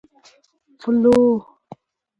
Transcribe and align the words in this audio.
Follow 0.81 1.29